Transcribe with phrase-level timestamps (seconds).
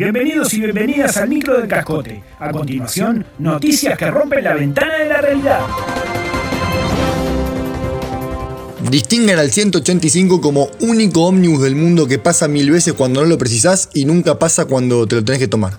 [0.00, 2.22] Bienvenidos y bienvenidas al micro del cascote.
[2.38, 5.60] A continuación, noticias que rompen la ventana de la realidad.
[8.90, 13.36] Distinguen al 185 como único ómnibus del mundo que pasa mil veces cuando no lo
[13.36, 15.74] precisás y nunca pasa cuando te lo tenés que tomar.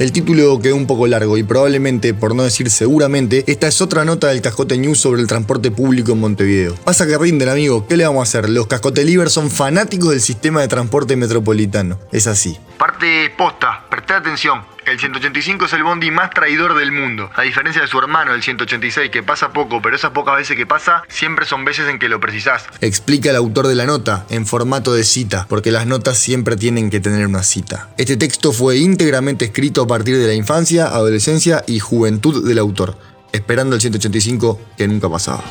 [0.00, 4.06] El título quedó un poco largo y probablemente, por no decir seguramente, esta es otra
[4.06, 6.74] nota del Cascote News sobre el transporte público en Montevideo.
[6.76, 8.48] Pasa que rinden, amigo, ¿qué le vamos a hacer?
[8.48, 11.98] Los Cascote Livers son fanáticos del sistema de transporte metropolitano.
[12.12, 12.56] Es así.
[12.78, 14.62] Parte posta, prestad atención.
[14.90, 17.30] El 185 es el bondi más traidor del mundo.
[17.36, 20.66] A diferencia de su hermano, el 186, que pasa poco, pero esas pocas veces que
[20.66, 22.64] pasa, siempre son veces en que lo precisás.
[22.80, 26.90] Explica el autor de la nota, en formato de cita, porque las notas siempre tienen
[26.90, 27.90] que tener una cita.
[27.98, 32.98] Este texto fue íntegramente escrito a partir de la infancia, adolescencia y juventud del autor,
[33.30, 35.44] esperando el 185 que nunca pasaba.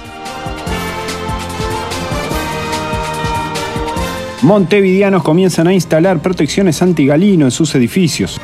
[4.42, 8.38] Montevideanos comienzan a instalar protecciones antigalino en sus edificios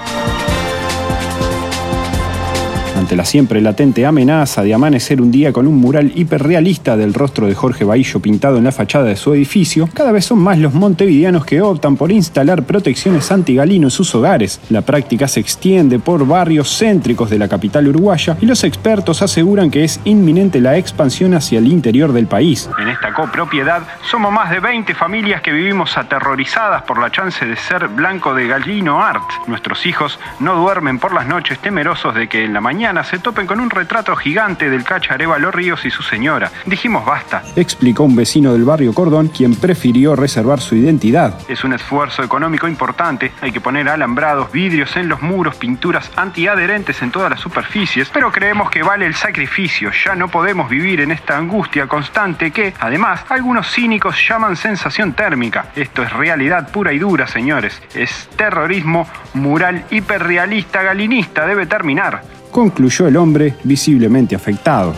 [2.95, 7.45] ante la siempre latente amenaza de amanecer un día con un mural hiperrealista del rostro
[7.45, 10.73] de Jorge Bahillo pintado en la fachada de su edificio, cada vez son más los
[10.73, 14.61] montevideanos que optan por instalar protecciones antigalino en sus hogares.
[14.69, 19.69] La práctica se extiende por barrios céntricos de la capital uruguaya y los expertos aseguran
[19.69, 22.69] que es inminente la expansión hacia el interior del país.
[22.79, 27.57] En esta copropiedad somos más de 20 familias que vivimos aterrorizadas por la chance de
[27.57, 29.29] ser blanco de gallino art.
[29.47, 33.47] Nuestros hijos no duermen por las noches temerosos de que en la mañana se topen
[33.47, 36.52] con un retrato gigante del cacha Arevalo Ríos y su señora.
[36.67, 37.41] Dijimos basta.
[37.55, 41.33] Explicó un vecino del barrio Cordón, quien prefirió reservar su identidad.
[41.47, 43.31] Es un esfuerzo económico importante.
[43.41, 48.31] Hay que poner alambrados, vidrios en los muros, pinturas antiadherentes en todas las superficies, pero
[48.31, 49.89] creemos que vale el sacrificio.
[50.06, 55.72] Ya no podemos vivir en esta angustia constante que, además, algunos cínicos llaman sensación térmica.
[55.75, 57.81] Esto es realidad pura y dura, señores.
[57.95, 61.47] Es terrorismo mural hiperrealista galinista.
[61.47, 64.93] Debe terminar concluyó el hombre visiblemente afectado.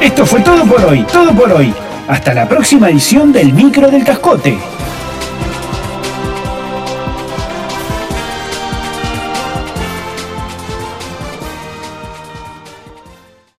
[0.00, 1.74] Esto fue todo por hoy, todo por hoy.
[2.08, 4.56] Hasta la próxima edición del Micro del Cascote.